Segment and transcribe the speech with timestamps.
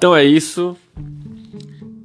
[0.00, 0.78] Então é isso.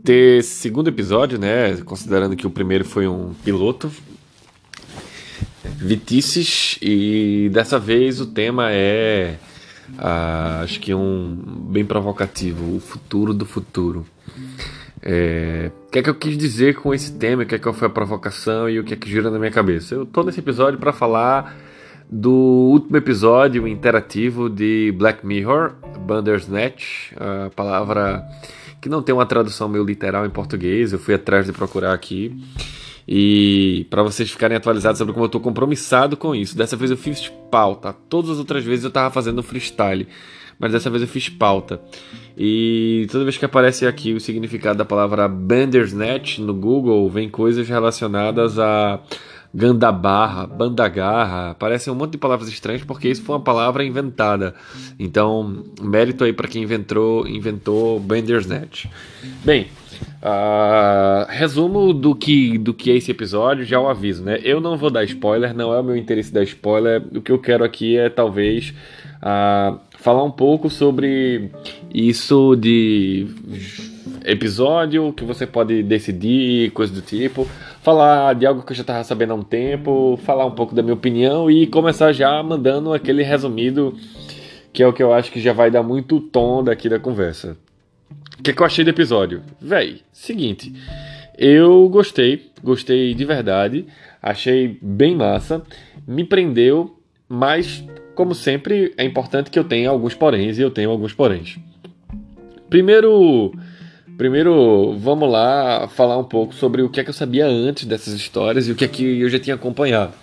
[0.03, 1.77] Ter segundo episódio, né?
[1.77, 3.89] Considerando que o primeiro foi um piloto.
[5.63, 9.37] Vitices, e dessa vez o tema é.
[9.97, 11.37] Ah, acho que um
[11.69, 14.05] bem provocativo: o futuro do futuro.
[15.01, 17.43] É, o que é que eu quis dizer com esse tema?
[17.43, 19.51] O que é que foi a provocação e o que é que gira na minha
[19.51, 19.95] cabeça?
[19.95, 21.55] Eu tô nesse episódio para falar
[22.09, 28.23] do último episódio interativo de Black Mirror, Bandersnatch, a palavra
[28.81, 32.35] que não tem uma tradução meio literal em português, eu fui atrás de procurar aqui.
[33.07, 36.57] E para vocês ficarem atualizados sobre como eu estou compromissado com isso.
[36.57, 37.93] Dessa vez eu fiz pauta.
[38.09, 40.07] Todas as outras vezes eu estava fazendo freestyle,
[40.59, 41.81] mas dessa vez eu fiz pauta.
[42.37, 47.67] E toda vez que aparece aqui o significado da palavra Bandersnatch no Google, vem coisas
[47.67, 48.99] relacionadas a
[49.55, 54.53] Gandabarra, Bandagarra, parecem um monte de palavras estranhas porque isso foi uma palavra inventada.
[54.99, 58.87] Então, mérito aí para quem inventou, inventou Bandersnatch.
[59.45, 59.67] Bem,
[60.21, 64.41] uh, resumo do que, do que é esse episódio, já o aviso, né?
[64.43, 67.01] Eu não vou dar spoiler, não é o meu interesse dar spoiler.
[67.15, 68.73] O que eu quero aqui é talvez
[69.21, 71.49] uh, falar um pouco sobre
[71.93, 73.25] isso de
[74.23, 77.47] episódio que você pode decidir, coisa do tipo
[77.85, 80.81] falar de algo que eu já estava sabendo há um tempo, falar um pouco da
[80.81, 83.95] minha opinião e começar já mandando aquele resumido
[84.73, 87.55] que é o que eu acho que já vai dar muito tom daqui da conversa.
[88.39, 89.43] O que, é que eu achei do episódio?
[89.61, 90.73] Véi, seguinte,
[91.37, 93.85] eu gostei, gostei de verdade,
[94.21, 95.61] achei bem massa,
[96.07, 96.99] me prendeu,
[97.29, 97.83] mas
[98.15, 101.59] como sempre é importante que eu tenha alguns poréns e eu tenho alguns poréns.
[102.69, 103.53] Primeiro
[104.17, 108.13] Primeiro, vamos lá falar um pouco sobre o que é que eu sabia antes dessas
[108.13, 110.13] histórias e o que é que eu já tinha acompanhado.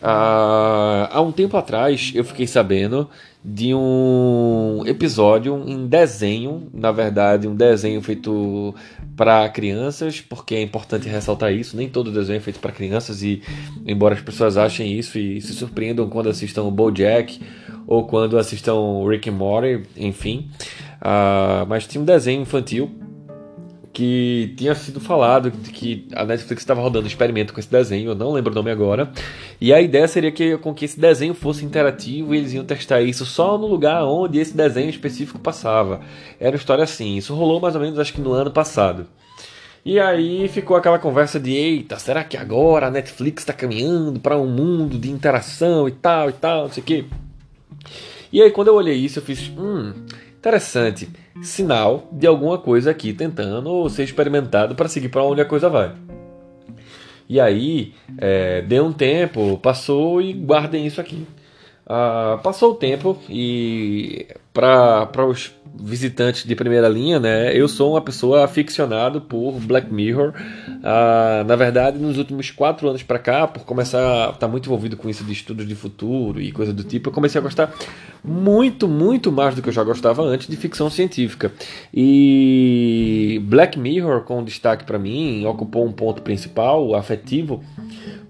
[0.00, 3.08] Ah, há um tempo atrás eu fiquei sabendo
[3.44, 8.74] de um episódio em desenho, na verdade, um desenho feito
[9.16, 13.42] para crianças, porque é importante ressaltar isso, nem todo desenho é feito para crianças e
[13.84, 17.40] embora as pessoas achem isso e se surpreendam quando assistam o BoJack
[17.86, 20.48] ou quando assistam Rick and Morty, enfim,
[21.02, 22.90] uh, mas tinha um desenho infantil
[24.00, 28.14] que tinha sido falado que a Netflix estava rodando um experimento com esse desenho, eu
[28.14, 29.12] não lembro o nome agora.
[29.60, 33.02] E a ideia seria que com que esse desenho fosse interativo e eles iam testar
[33.02, 36.00] isso só no lugar onde esse desenho específico passava.
[36.40, 37.18] Era uma história assim.
[37.18, 39.06] Isso rolou mais ou menos acho que no ano passado.
[39.84, 44.38] E aí ficou aquela conversa de eita, será que agora a Netflix está caminhando para
[44.38, 47.04] um mundo de interação e tal e tal, não sei o quê.
[48.32, 49.92] E aí quando eu olhei isso eu fiz, hum,
[50.40, 51.06] Interessante.
[51.42, 55.94] Sinal de alguma coisa aqui tentando ser experimentado para seguir para onde a coisa vai.
[57.28, 61.26] E aí, é, deu um tempo, passou e guardem isso aqui.
[61.92, 67.52] Ah, passou o tempo e para os visitantes de primeira linha, né?
[67.52, 70.32] Eu sou uma pessoa aficionado por Black Mirror.
[70.84, 74.66] Ah, na verdade, nos últimos quatro anos para cá, por começar a estar tá muito
[74.66, 77.74] envolvido com isso de estudos de futuro e coisa do tipo, eu comecei a gostar
[78.22, 81.52] muito, muito mais do que eu já gostava antes de ficção científica.
[81.92, 87.64] E Black Mirror, com destaque para mim, ocupou um ponto principal, afetivo,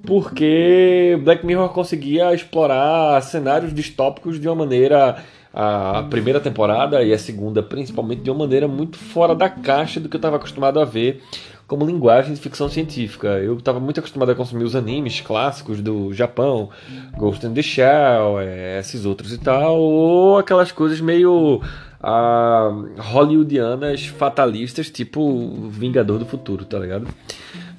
[0.07, 5.23] porque Black Mirror conseguia explorar cenários distópicos de uma maneira
[5.53, 10.09] a primeira temporada e a segunda, principalmente, de uma maneira muito fora da caixa do
[10.09, 11.23] que eu estava acostumado a ver
[11.67, 13.29] como linguagem de ficção científica.
[13.39, 16.71] Eu estava muito acostumado a consumir os animes clássicos do Japão,
[17.17, 21.61] Ghost in the Shell, é, esses outros e tal, ou aquelas coisas meio
[22.03, 27.07] ah, hollywoodianas fatalistas, tipo Vingador do Futuro, tá ligado?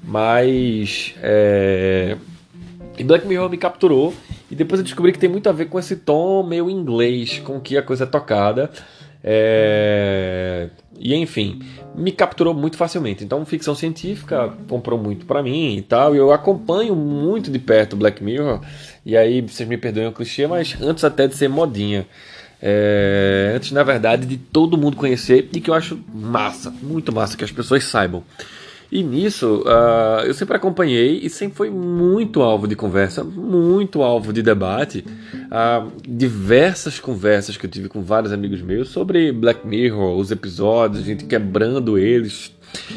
[0.03, 1.13] Mas.
[1.22, 2.17] É...
[2.97, 4.13] E Black Mirror me capturou
[4.50, 7.59] e depois eu descobri que tem muito a ver com esse tom meio inglês com
[7.59, 8.69] que a coisa é tocada.
[9.23, 10.69] É...
[11.00, 11.62] E enfim,
[11.95, 13.23] me capturou muito facilmente.
[13.23, 16.13] Então, ficção científica comprou muito para mim e tal.
[16.13, 18.62] E eu acompanho muito de perto Black Mirror.
[19.06, 22.06] E aí, vocês me perdoem o clichê, mas antes até de ser modinha.
[22.62, 23.54] É...
[23.56, 27.44] Antes, na verdade, de todo mundo conhecer e que eu acho massa, muito massa, que
[27.44, 28.24] as pessoas saibam.
[28.92, 34.34] E nisso, uh, eu sempre acompanhei e sempre foi muito alvo de conversa, muito alvo
[34.34, 35.06] de debate.
[35.34, 41.04] Uh, diversas conversas que eu tive com vários amigos meus sobre Black Mirror, os episódios,
[41.04, 42.54] a gente quebrando eles,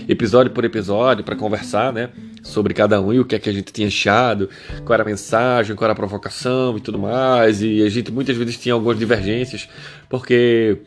[0.09, 2.11] episódio por episódio, para conversar, né?
[2.43, 4.51] Sobre cada um e o que é que a gente tinha achado,
[4.85, 7.63] qual era a mensagem, qual era a provocação e tudo mais.
[7.63, 9.69] E a gente muitas vezes tinha algumas divergências,
[10.09, 10.79] porque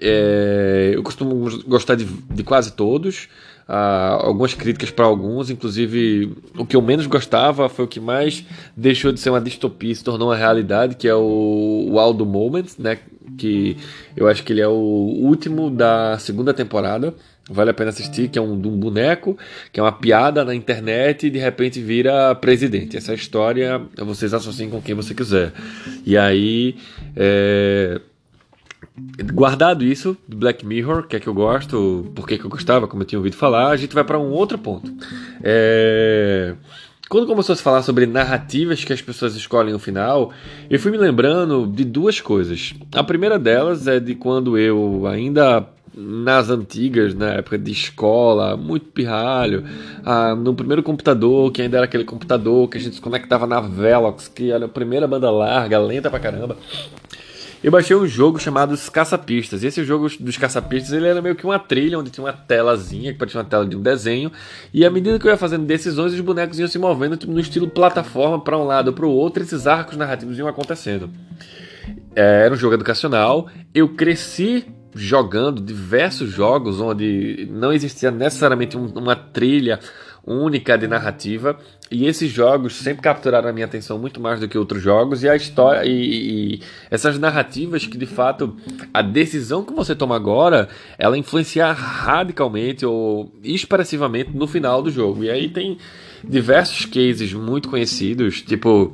[0.00, 3.28] é, eu costumo gostar de, de quase todos
[3.68, 8.44] uh, algumas críticas para alguns, inclusive o que eu menos gostava foi o que mais
[8.76, 12.66] deixou de ser uma distopia e se tornou uma realidade, que é o Aldo Moment,
[12.78, 12.98] né?
[13.36, 13.76] que
[14.16, 17.14] eu acho que ele é o último da segunda temporada.
[17.50, 19.38] Vale a pena assistir, que é um, de um boneco,
[19.72, 22.96] que é uma piada na internet e de repente vira presidente.
[22.96, 25.52] Essa história vocês associam com quem você quiser.
[26.04, 26.76] E aí.
[27.16, 28.00] É...
[29.32, 33.02] Guardado isso, do Black Mirror, que é que eu gosto, por que eu gostava, como
[33.02, 34.92] eu tinha ouvido falar, a gente vai para um outro ponto.
[35.42, 36.54] É...
[37.08, 40.30] Quando começou a se falar sobre narrativas que as pessoas escolhem no final,
[40.68, 42.74] eu fui me lembrando de duas coisas.
[42.92, 45.66] A primeira delas é de quando eu ainda
[45.98, 49.64] nas antigas, na época de escola, muito pirralho,
[50.04, 53.60] ah, no primeiro computador, que ainda era aquele computador que a gente se conectava na
[53.60, 56.56] Velox, que era a primeira banda larga, lenta pra caramba.
[57.62, 59.64] Eu baixei um jogo chamado Os Caçapistas.
[59.64, 63.12] E esse jogo dos Caçapistas ele era meio que uma trilha onde tinha uma telazinha,
[63.12, 64.30] que parecia uma tela de um desenho.
[64.72, 67.40] E à medida que eu ia fazendo decisões, os bonecos iam se movendo tipo, no
[67.40, 71.10] estilo plataforma para um lado ou para o outro, esses arcos narrativos iam acontecendo.
[72.14, 73.48] É, era um jogo educacional.
[73.74, 74.64] Eu cresci
[74.94, 79.80] jogando diversos jogos onde não existia necessariamente um, uma trilha
[80.26, 81.58] única de narrativa
[81.90, 85.28] e esses jogos sempre capturaram a minha atenção muito mais do que outros jogos e
[85.28, 88.56] a história e, e, essas narrativas que de fato
[88.92, 90.68] a decisão que você toma agora
[90.98, 95.78] ela influencia radicalmente ou expressivamente no final do jogo e aí tem
[96.22, 98.92] diversos cases muito conhecidos tipo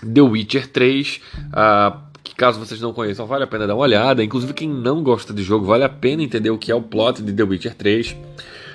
[0.00, 4.22] The Witcher 3 uh, que caso vocês não conheçam, vale a pena dar uma olhada.
[4.22, 7.22] Inclusive, quem não gosta de jogo, vale a pena entender o que é o plot
[7.22, 8.16] de The Witcher 3.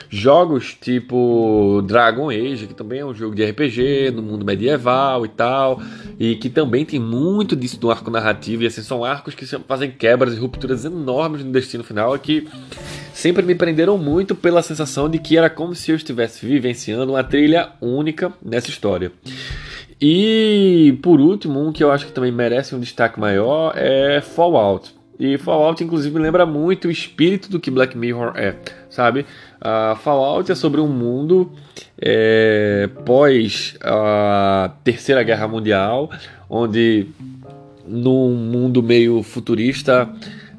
[0.10, 5.30] Jogos tipo Dragon Age, que também é um jogo de RPG no mundo medieval e
[5.30, 5.82] tal,
[6.20, 9.92] e que também tem muito disso do arco narrativo, e assim, são arcos que fazem
[9.92, 12.48] quebras e rupturas enormes no destino final, e que
[13.14, 17.24] sempre me prenderam muito pela sensação de que era como se eu estivesse vivenciando uma
[17.24, 19.12] trilha única nessa história.
[20.00, 24.96] E por último, um que eu acho que também merece um destaque maior é Fallout.
[25.20, 28.56] E Fallout, inclusive, lembra muito o espírito do que Black Mirror é,
[28.90, 29.26] sabe?
[29.60, 31.52] Uh, Fallout é sobre um mundo
[32.00, 36.12] é, pós a Terceira Guerra Mundial,
[36.48, 37.08] onde
[37.88, 40.08] num mundo meio futurista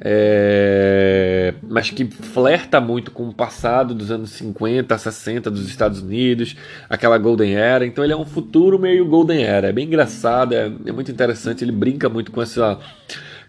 [0.00, 6.56] é, mas que flerta muito com o passado dos anos 50, 60 dos Estados Unidos,
[6.88, 7.84] aquela Golden Era.
[7.84, 9.68] Então ele é um futuro meio Golden Era.
[9.68, 11.64] É bem engraçado, é, é muito interessante.
[11.64, 12.78] Ele brinca muito com essa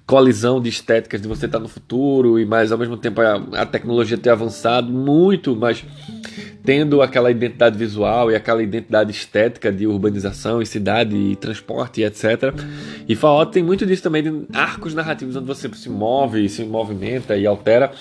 [0.10, 3.64] colisão de estéticas de você estar no futuro e mais ao mesmo tempo a, a
[3.64, 5.86] tecnologia ter avançado muito, mas
[6.64, 12.06] tendo aquela identidade visual e aquela identidade estética de urbanização e cidade e transporte e
[12.06, 12.56] etc.
[13.08, 17.38] E Fallout tem muito disso também de arcos narrativos onde você se move, se movimenta
[17.38, 17.92] e altera.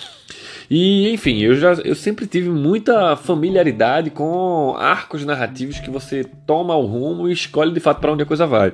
[0.71, 6.75] E enfim, eu já eu sempre tive muita familiaridade com arcos narrativos que você toma
[6.75, 8.73] o rumo e escolhe de fato para onde a coisa vai.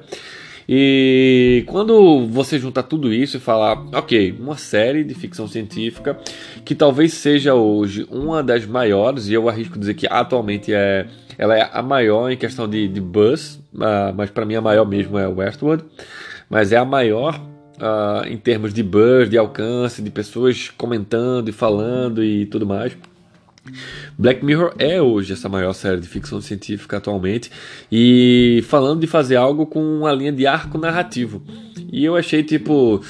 [0.69, 6.19] E quando você junta tudo isso e fala, ok, uma série de ficção científica
[6.65, 11.07] que talvez seja hoje uma das maiores, e eu arrisco dizer que atualmente é,
[11.37, 14.87] ela é a maior em questão de, de buzz, uh, mas para mim a maior
[14.87, 15.85] mesmo é Westworld,
[16.49, 17.39] mas é a maior
[17.77, 22.97] uh, em termos de buzz, de alcance, de pessoas comentando e falando e tudo mais.
[24.19, 27.51] Black Mirror é hoje essa maior série de ficção científica atualmente
[27.91, 31.43] e falando de fazer algo com uma linha de arco narrativo.
[31.93, 33.03] E eu achei tipo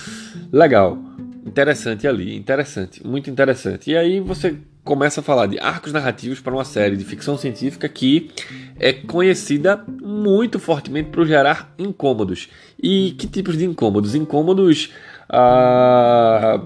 [0.53, 0.99] legal,
[1.47, 3.91] interessante ali, interessante, muito interessante.
[3.91, 7.89] E aí você começa a falar de arcos narrativos para uma série de ficção científica
[7.89, 8.31] que
[8.79, 12.49] é conhecida muito fortemente por gerar incômodos.
[12.81, 14.15] E que tipos de incômodos?
[14.15, 14.93] Incômodos
[15.29, 16.61] ah,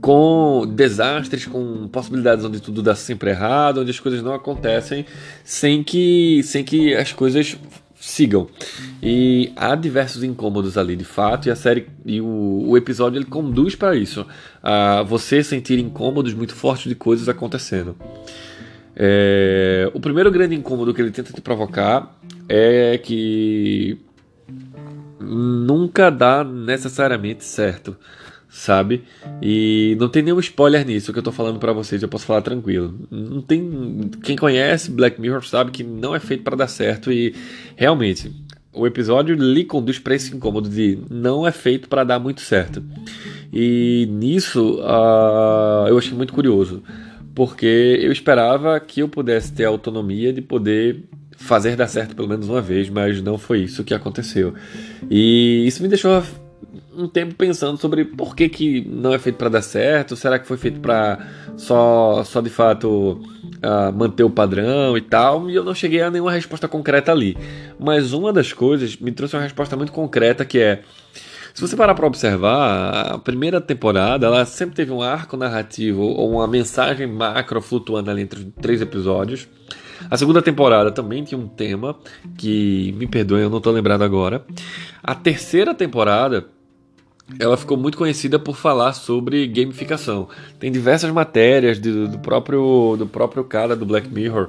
[0.00, 5.04] com desastres, com possibilidades onde tudo dá sempre errado, onde as coisas não acontecem
[5.44, 7.56] sem que, sem que as coisas
[8.00, 8.48] sigam.
[9.02, 13.26] E há diversos incômodos ali de fato, e a série e o, o episódio ele
[13.26, 14.26] conduz para isso,
[14.62, 17.96] a você sentir incômodos muito fortes de coisas acontecendo.
[18.96, 22.18] É, o primeiro grande incômodo que ele tenta te provocar
[22.48, 23.96] é que
[25.20, 27.96] nunca dá necessariamente certo
[28.48, 29.04] sabe?
[29.42, 32.42] E não tem nenhum spoiler nisso que eu tô falando para vocês, eu posso falar
[32.42, 32.94] tranquilo.
[33.10, 37.34] Não tem quem conhece Black Mirror sabe que não é feito para dar certo e
[37.76, 38.32] realmente
[38.72, 42.82] o episódio lhe conduz para esse incômodo de não é feito para dar muito certo.
[43.52, 46.82] E nisso uh, eu achei muito curioso,
[47.34, 51.04] porque eu esperava que eu pudesse ter a autonomia de poder
[51.36, 54.54] fazer dar certo pelo menos uma vez, mas não foi isso que aconteceu.
[55.10, 56.22] E isso me deixou
[56.94, 60.46] um tempo pensando sobre por que, que não é feito para dar certo, será que
[60.46, 61.18] foi feito para
[61.56, 63.20] só, só de fato
[63.58, 67.36] uh, manter o padrão e tal, e eu não cheguei a nenhuma resposta concreta ali.
[67.78, 70.82] Mas uma das coisas me trouxe uma resposta muito concreta que é
[71.54, 76.32] Se você parar para observar, a primeira temporada ela sempre teve um arco narrativo ou
[76.32, 79.48] uma mensagem macro flutuando ali entre três episódios.
[80.10, 81.96] A segunda temporada também tinha um tema
[82.36, 84.44] que, me perdoem, eu não estou lembrado agora.
[85.02, 86.46] A terceira temporada
[87.38, 90.28] ela ficou muito conhecida por falar sobre gamificação.
[90.58, 94.48] Tem diversas matérias do, do próprio do próprio cara do Black Mirror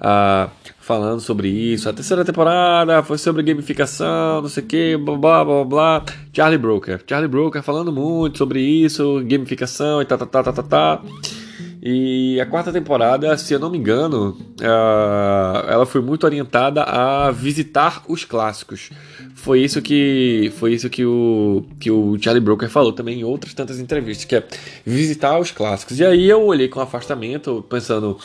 [0.00, 0.50] uh,
[0.80, 1.88] falando sobre isso.
[1.88, 6.04] A terceira temporada foi sobre gamificação, não sei o que, blá blá blá blá.
[6.32, 10.62] Charlie Broker, Charlie Broker falando muito sobre isso, gamificação e tá tá tá tá tá.
[10.62, 11.02] tá.
[11.88, 17.30] E a quarta temporada, se eu não me engano, uh, ela foi muito orientada a
[17.30, 18.90] visitar os clássicos.
[19.36, 23.54] Foi isso que foi isso que o, que o Charlie Broker falou também em outras
[23.54, 24.42] tantas entrevistas, que é
[24.84, 26.00] visitar os clássicos.
[26.00, 28.18] E aí eu olhei com afastamento, pensando,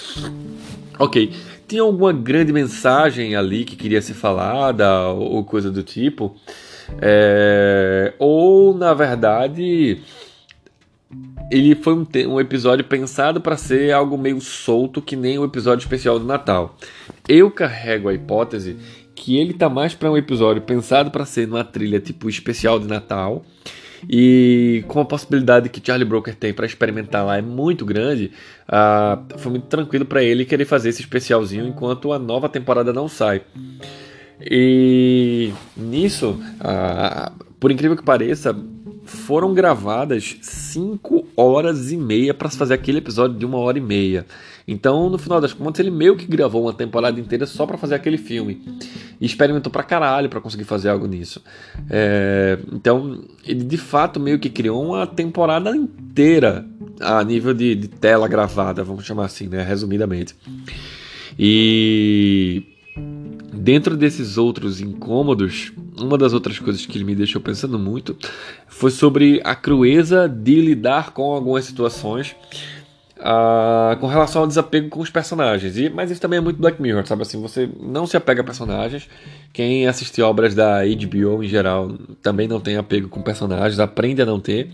[0.98, 1.32] ok,
[1.68, 6.36] tinha alguma grande mensagem ali que queria ser falada ou coisa do tipo,
[7.00, 10.02] é, ou na verdade
[11.52, 15.84] ele foi um, um episódio pensado para ser algo meio solto que nem o episódio
[15.84, 16.78] especial do Natal.
[17.28, 18.78] Eu carrego a hipótese
[19.14, 22.88] que ele tá mais para um episódio pensado para ser numa trilha tipo especial de
[22.88, 23.44] Natal
[24.10, 28.32] e com a possibilidade que Charlie Broker tem para experimentar lá é muito grande,
[28.68, 33.08] uh, foi muito tranquilo para ele querer fazer esse especialzinho enquanto a nova temporada não
[33.08, 33.42] sai.
[34.40, 38.56] E nisso, uh, por incrível que pareça,
[39.18, 44.26] foram gravadas 5 horas e meia para fazer aquele episódio de uma hora e meia.
[44.68, 47.96] Então, no final das contas, ele meio que gravou uma temporada inteira só para fazer
[47.96, 48.62] aquele filme.
[49.20, 51.42] E experimentou pra caralho para conseguir fazer algo nisso.
[51.90, 56.66] É, então, ele de fato meio que criou uma temporada inteira
[57.00, 59.64] a nível de, de tela gravada, vamos chamar assim, né?
[59.64, 60.36] Resumidamente.
[61.38, 62.71] E
[63.62, 68.18] dentro desses outros incômodos, uma das outras coisas que me deixou pensando muito
[68.68, 72.36] foi sobre a crueza de lidar com algumas situações
[73.20, 75.78] uh, com relação ao desapego com os personagens.
[75.78, 77.40] E, mas isso também é muito Black Mirror, sabe assim?
[77.40, 79.08] Você não se apega a personagens.
[79.54, 81.92] Quem assiste obras da HBO em geral
[82.22, 84.72] também não tem apego com personagens, aprende a não ter.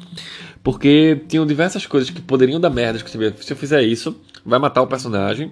[0.64, 3.00] Porque tinham diversas coisas que poderiam dar merda.
[3.00, 4.16] Se eu fizer isso,
[4.46, 5.52] vai matar o personagem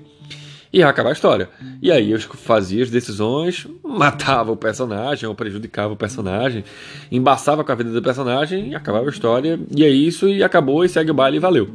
[0.80, 1.50] ia acabar a história.
[1.82, 6.64] E aí eu fazia as decisões, matava o personagem ou prejudicava o personagem,
[7.12, 9.60] embaçava com a vida do personagem e acabava a história.
[9.76, 11.70] E é isso, e acabou, e segue o baile e valeu.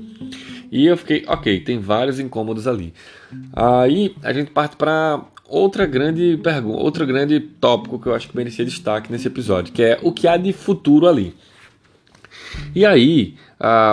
[0.70, 2.92] E eu fiquei, ok, tem vários incômodos ali.
[3.52, 8.36] Aí a gente parte para outra grande pergunta, outro grande tópico que eu acho que
[8.36, 11.34] merecia destaque nesse episódio, que é o que há de futuro ali.
[12.74, 13.34] E aí,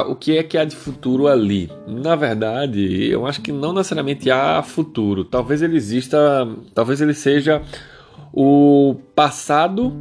[0.08, 1.70] o que é que há de futuro ali?
[1.88, 5.24] Na verdade, eu acho que não necessariamente há futuro.
[5.24, 7.62] Talvez ele exista, talvez ele seja
[8.32, 9.92] o passado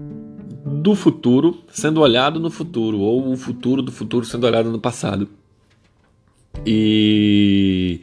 [0.65, 5.29] do futuro sendo olhado no futuro, ou o futuro do futuro sendo olhado no passado.
[6.67, 8.01] E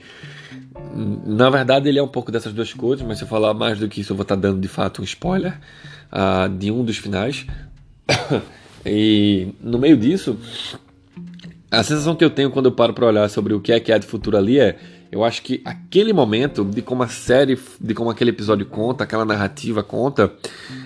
[1.26, 3.88] na verdade ele é um pouco dessas duas coisas, mas se eu falar mais do
[3.88, 5.60] que isso, eu vou estar dando de fato um spoiler
[6.12, 7.46] uh, de um dos finais.
[8.86, 10.38] E no meio disso,
[11.72, 13.92] a sensação que eu tenho quando eu paro para olhar sobre o que é que
[13.92, 14.78] há de futuro ali é,
[15.12, 19.24] eu acho que aquele momento de como a série, de como aquele episódio conta, aquela
[19.24, 20.34] narrativa conta,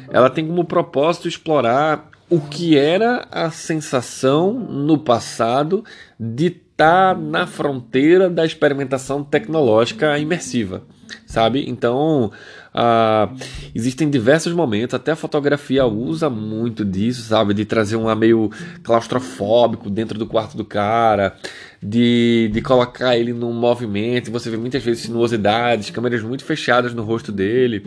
[0.09, 5.83] ela tem como propósito explorar o que era a sensação no passado
[6.19, 10.83] de estar tá na fronteira da experimentação tecnológica imersiva,
[11.25, 11.63] sabe?
[11.69, 12.31] Então,
[12.79, 13.31] ah,
[13.73, 17.51] existem diversos momentos, até a fotografia usa muito disso, sabe?
[17.55, 18.51] De trazer um ar meio
[18.83, 21.35] claustrofóbico dentro do quarto do cara,
[21.81, 24.31] de, de colocar ele num movimento.
[24.31, 27.83] Você vê muitas vezes sinuosidades, câmeras muito fechadas no rosto dele.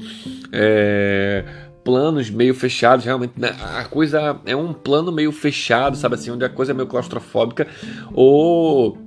[0.51, 1.45] É,
[1.85, 3.55] planos meio fechados, realmente né?
[3.77, 7.69] a coisa é um plano meio fechado, sabe assim, onde a coisa é meio claustrofóbica
[8.13, 8.99] ou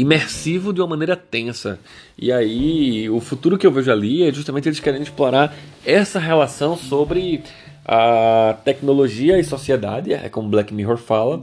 [0.00, 1.78] imersivo de uma maneira tensa.
[2.16, 5.54] E aí, o futuro que eu vejo ali é justamente eles querendo explorar
[5.84, 7.42] essa relação sobre
[7.84, 11.40] a tecnologia e sociedade, é como Black Mirror fala,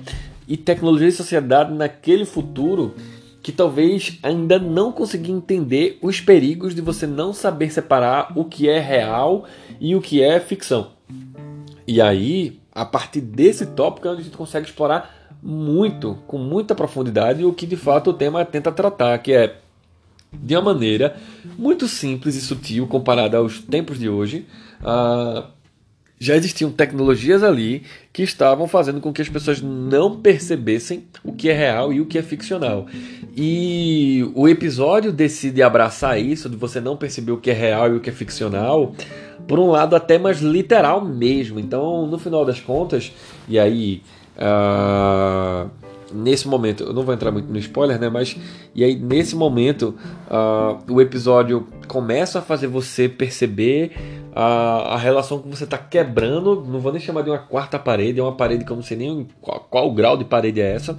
[0.48, 2.96] e tecnologia e sociedade naquele futuro
[3.44, 8.68] que talvez ainda não consegui entender os perigos de você não saber separar o que
[8.68, 9.46] é real
[9.80, 10.92] e o que é ficção.
[11.88, 17.46] E aí, a partir desse tópico, é a gente consegue explorar muito, com muita profundidade,
[17.46, 19.58] o que de fato o tema tenta tratar, que é
[20.34, 21.16] de uma maneira
[21.58, 24.46] muito simples e sutil comparada aos tempos de hoje.
[24.82, 25.58] Uh,
[26.20, 31.48] já existiam tecnologias ali que estavam fazendo com que as pessoas não percebessem o que
[31.50, 32.88] é real e o que é ficcional.
[33.36, 37.98] E o episódio decide abraçar isso, de você não perceber o que é real e
[37.98, 38.96] o que é ficcional,
[39.48, 41.60] por um lado até mais literal mesmo.
[41.60, 43.14] Então, no final das contas,
[43.48, 44.02] e aí.
[44.38, 45.70] Uh,
[46.14, 48.10] nesse momento, eu não vou entrar muito no spoiler, né?
[48.10, 48.38] Mas
[48.74, 49.96] e aí nesse momento
[50.30, 53.92] uh, o episódio começa a fazer você perceber
[54.34, 56.64] a, a relação que você está quebrando.
[56.68, 58.98] Não vou nem chamar de uma quarta parede, é uma parede que eu não sei
[58.98, 60.98] nem qual, qual grau de parede é essa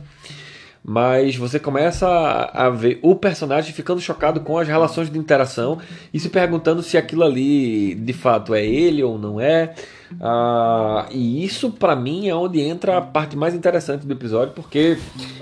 [0.85, 5.79] mas você começa a, ver o personagem ficando chocado com as relações de interação
[6.15, 9.75] e se perguntando se aquilo ali de fato é ele ou não é.
[10.21, 14.99] Ah, e isso para mim é onde entra a parte mais interessante do episódio, porque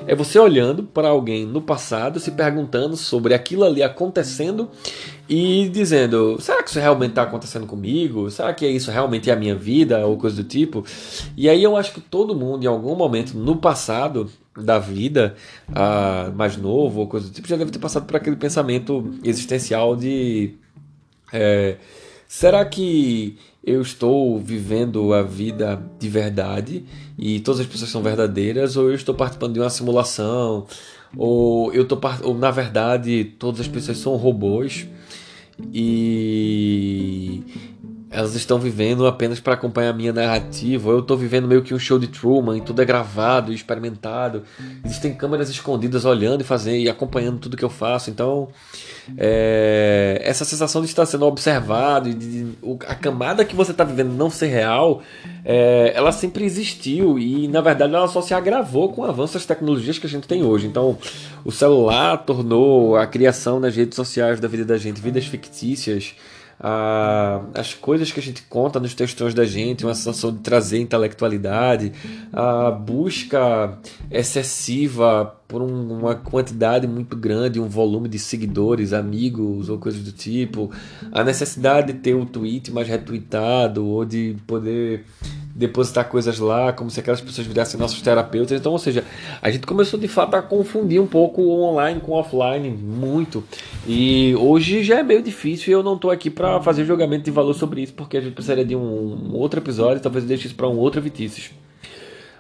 [0.06, 4.68] é você olhando para alguém no passado, se perguntando sobre aquilo ali acontecendo
[5.28, 8.30] e dizendo: será que isso realmente está acontecendo comigo?
[8.30, 10.85] Será que isso realmente é a minha vida ou coisa do tipo?
[11.37, 15.35] E aí eu acho que todo mundo em algum momento no passado da vida,
[15.68, 19.94] uh, mais novo ou coisa do tipo, já deve ter passado por aquele pensamento existencial
[19.94, 20.54] de
[21.32, 21.76] é,
[22.28, 26.85] será que eu estou vivendo a vida de verdade
[27.18, 30.64] e todas as pessoas são verdadeiras ou eu estou participando de uma simulação
[31.16, 34.87] ou eu tô ou na verdade todas as pessoas são robôs
[35.73, 36.95] e
[38.16, 40.88] elas estão vivendo apenas para acompanhar a minha narrativa.
[40.88, 44.42] Eu estou vivendo meio que um show de Truman, tudo é gravado e experimentado.
[44.82, 48.08] Existem câmeras escondidas olhando e fazendo e acompanhando tudo que eu faço.
[48.08, 48.49] Então,
[49.18, 52.56] é, essa sensação de estar sendo observado e de, de,
[52.88, 55.02] a camada que você está vivendo não ser real,
[55.44, 59.44] é, ela sempre existiu e na verdade ela só se agravou com o avanço das
[59.44, 60.66] tecnologias que a gente tem hoje.
[60.66, 60.96] Então,
[61.44, 66.14] o celular tornou a criação nas redes sociais da vida da gente vidas fictícias
[66.58, 70.80] a, as coisas que a gente conta nos textões da gente, uma sensação de trazer
[70.80, 71.92] intelectualidade,
[72.32, 73.78] a busca
[74.10, 80.12] excessiva por um, uma quantidade muito grande, um volume de seguidores, amigos ou coisas do
[80.12, 80.70] tipo,
[81.12, 85.04] a necessidade de ter o tweet mais retweetado ou de poder
[85.56, 88.60] depositar coisas lá, como se aquelas pessoas virassem nossos terapeutas.
[88.60, 89.02] Então, ou seja,
[89.40, 93.42] a gente começou de fato a confundir um pouco o online com o offline, muito.
[93.87, 97.31] E hoje já é meio difícil e eu não estou aqui para fazer julgamento de
[97.31, 100.46] valor sobre isso, porque a gente precisaria de um, um outro episódio, talvez eu deixe
[100.46, 101.50] isso para um outro Vitices.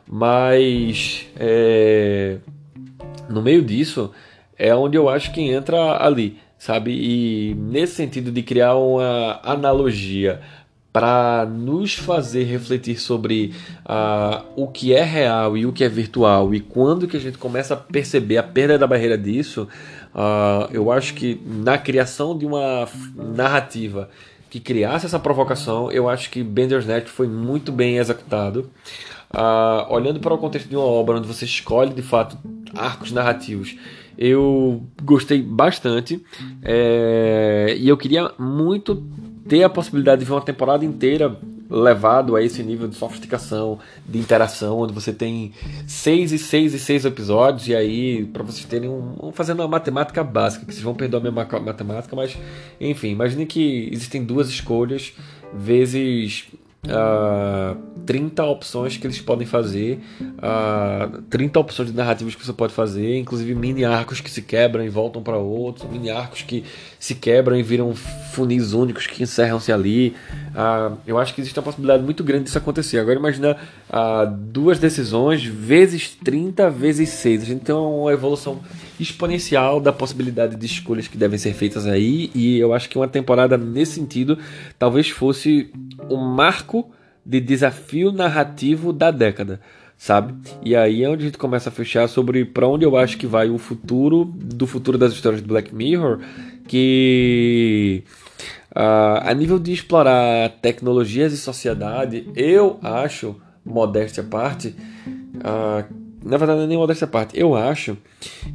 [0.06, 2.36] Mas é,
[3.30, 4.10] no meio disso
[4.58, 6.90] é onde eu acho que entra ali, sabe?
[6.92, 10.42] E nesse sentido de criar uma analogia
[10.96, 13.52] para nos fazer refletir sobre
[13.84, 17.36] uh, o que é real e o que é virtual e quando que a gente
[17.36, 19.68] começa a perceber a perda da barreira disso,
[20.14, 24.08] uh, eu acho que na criação de uma narrativa
[24.48, 28.70] que criasse essa provocação, eu acho que Bender's Net foi muito bem executado.
[29.30, 32.38] Uh, olhando para o contexto de uma obra onde você escolhe de fato
[32.74, 33.76] arcos narrativos,
[34.18, 36.24] eu gostei bastante
[36.62, 39.04] é, e eu queria muito
[39.48, 41.36] ter a possibilidade de ver uma temporada inteira
[41.68, 45.52] levado a esse nível de sofisticação, de interação, onde você tem
[45.86, 49.32] seis e seis e seis episódios, e aí, para vocês terem um.
[49.32, 52.36] fazendo uma matemática básica, que vocês vão perdoar a minha matemática, mas
[52.80, 55.12] enfim, imagine que existem duas escolhas
[55.52, 56.46] vezes
[56.86, 62.72] uh, 30 opções que eles podem fazer, uh, 30 opções de narrativas que você pode
[62.72, 66.64] fazer, inclusive mini arcos que se quebram e voltam para outros, mini arcos que
[66.98, 70.14] se quebram e viram funis únicos que encerram-se ali.
[70.50, 72.98] Uh, eu acho que existe uma possibilidade muito grande disso acontecer.
[72.98, 73.56] Agora imagina
[73.90, 77.42] uh, duas decisões vezes 30 vezes 6.
[77.42, 78.60] A gente tem uma evolução
[78.98, 83.08] exponencial da possibilidade de escolhas que devem ser feitas aí, e eu acho que uma
[83.08, 84.38] temporada nesse sentido
[84.78, 85.70] talvez fosse
[86.08, 86.90] o marco
[87.24, 89.60] de desafio narrativo da década,
[89.98, 90.34] sabe?
[90.64, 93.26] E aí é onde a gente começa a fechar sobre para onde eu acho que
[93.26, 96.20] vai o futuro do futuro das histórias de Black Mirror,
[96.68, 98.04] que
[98.70, 104.74] uh, a nível de explorar tecnologias e sociedade, eu acho, modéstia à parte,
[105.36, 107.96] uh, na verdade não é nem modéstia à parte, eu acho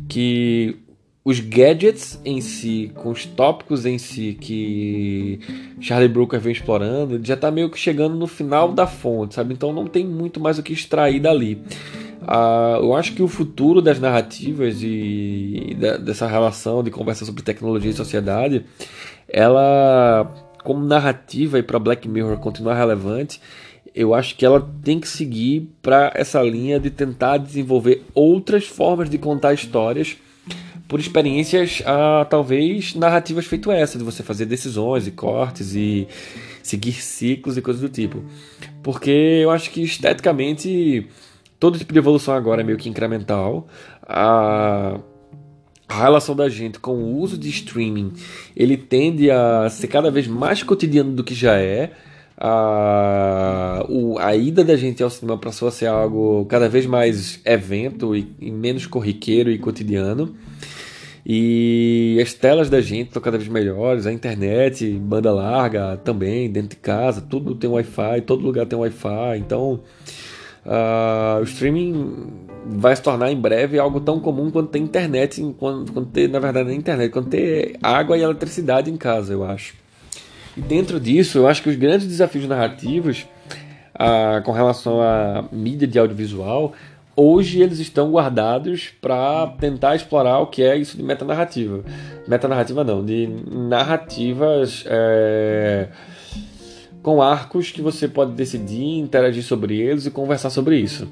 [0.07, 0.77] que
[1.23, 5.39] os gadgets em si, com os tópicos em si que
[5.79, 9.53] Charlie Brooker vem explorando, já está meio que chegando no final da fonte, sabe?
[9.53, 11.61] Então não tem muito mais o que extrair dali.
[12.21, 17.43] Uh, eu acho que o futuro das narrativas e da, dessa relação de conversa sobre
[17.43, 18.65] tecnologia e sociedade,
[19.27, 20.31] ela,
[20.63, 23.39] como narrativa e para Black Mirror continuar relevante,
[23.93, 29.09] eu acho que ela tem que seguir para essa linha de tentar desenvolver outras formas
[29.09, 30.17] de contar histórias
[30.87, 36.05] por experiências, ah, talvez, narrativas feito essa, de você fazer decisões e cortes e
[36.61, 38.23] seguir ciclos e coisas do tipo.
[38.83, 41.07] Porque eu acho que esteticamente
[41.57, 43.67] todo tipo de evolução agora é meio que incremental.
[44.05, 44.99] A,
[45.87, 48.13] a relação da gente com o uso de streaming
[48.53, 51.91] ele tende a ser cada vez mais cotidiano do que já é.
[52.43, 57.39] A, o, a ida da gente ao cinema passou a ser algo cada vez mais
[57.45, 60.35] evento e, e menos corriqueiro e cotidiano.
[61.23, 66.69] E as telas da gente estão cada vez melhores, a internet, banda larga também, dentro
[66.69, 69.37] de casa, tudo tem Wi-Fi, todo lugar tem Wi-Fi.
[69.37, 69.81] Então,
[70.65, 72.27] uh, o streaming
[72.65, 76.39] vai se tornar em breve algo tão comum quanto ter internet, quando, quando ter, na
[76.39, 79.75] verdade, na internet, quando ter água e eletricidade em casa, eu acho.
[80.55, 83.25] E dentro disso, eu acho que os grandes desafios narrativos
[83.93, 86.73] ah, com relação à mídia de audiovisual,
[87.15, 91.83] hoje eles estão guardados para tentar explorar o que é isso de metanarrativa.
[92.27, 95.87] Metanarrativa não, de narrativas é,
[97.03, 101.07] com arcos que você pode decidir, interagir sobre eles e conversar sobre isso.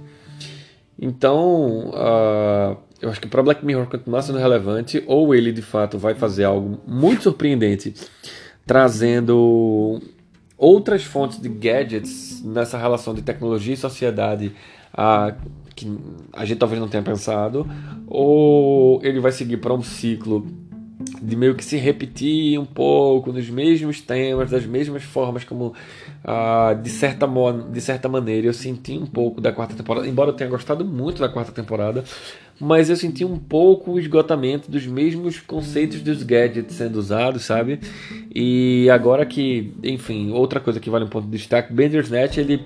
[1.02, 5.98] Então, uh, eu acho que para Black Mirror continuar sendo relevante, ou ele de fato
[5.98, 7.94] vai fazer algo muito surpreendente,
[8.70, 10.00] trazendo
[10.56, 14.56] outras fontes de gadgets nessa relação de tecnologia e sociedade
[14.94, 15.36] uh,
[15.76, 15.92] que
[16.34, 17.68] a gente talvez não tenha pensado,
[18.06, 20.46] ou ele vai seguir para um ciclo
[21.00, 25.74] de meio que se repetir um pouco nos mesmos temas, das mesmas formas, como
[26.24, 27.26] ah, de, certa
[27.72, 31.22] de certa maneira eu senti um pouco da quarta temporada, embora eu tenha gostado muito
[31.22, 32.04] da quarta temporada,
[32.60, 37.80] mas eu senti um pouco o esgotamento dos mesmos conceitos dos gadgets sendo usados, sabe?
[38.36, 42.66] E agora que, enfim, outra coisa que vale um ponto de destaque, Bandersnatch, ele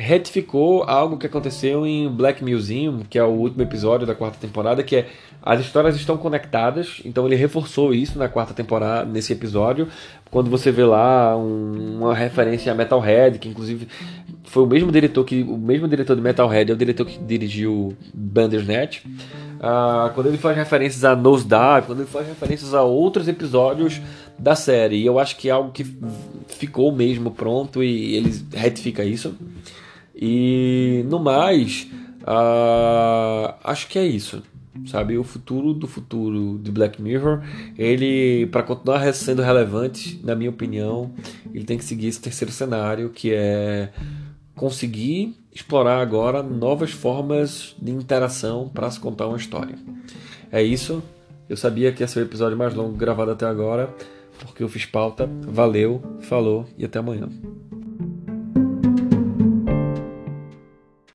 [0.00, 4.82] retificou algo que aconteceu em Black Museum, que é o último episódio da quarta temporada,
[4.82, 5.08] que é
[5.42, 9.88] as histórias estão conectadas, então ele reforçou isso na quarta temporada, nesse episódio,
[10.30, 13.88] quando você vê lá um, uma referência a Metalhead, que inclusive
[14.44, 17.96] foi o mesmo diretor que o mesmo diretor de Metalhead é o diretor que dirigiu
[18.12, 19.04] Bandersnatch.
[19.04, 24.00] Uh, quando ele faz referências a Nosedive, quando ele faz referências a outros episódios
[24.38, 25.86] da série, e eu acho que é algo que
[26.48, 29.34] ficou mesmo pronto e ele retifica isso.
[30.14, 31.88] E no mais,
[32.22, 34.42] uh, acho que é isso
[34.86, 35.18] sabe?
[35.18, 37.42] O futuro do futuro de Black Mirror,
[37.76, 41.10] ele para continuar sendo relevante, na minha opinião,
[41.52, 43.90] ele tem que seguir esse terceiro cenário, que é
[44.54, 49.76] conseguir explorar agora novas formas de interação para se contar uma história.
[50.50, 51.02] É isso.
[51.48, 53.92] Eu sabia que ia ser o episódio mais longo gravado até agora,
[54.38, 55.28] porque eu fiz pauta.
[55.48, 57.28] Valeu, falou e até amanhã.